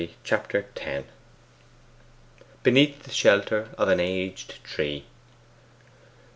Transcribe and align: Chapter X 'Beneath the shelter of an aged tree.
Chapter 0.23 0.65
X 0.75 1.05
'Beneath 2.63 3.03
the 3.03 3.11
shelter 3.11 3.69
of 3.77 3.87
an 3.87 3.99
aged 3.99 4.63
tree. 4.63 5.05